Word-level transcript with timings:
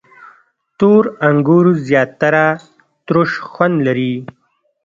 •تور 0.79 1.03
انګور 1.27 1.65
زیاتره 1.87 2.45
تروش 3.05 3.31
خوند 3.51 3.75
لري. 3.87 4.13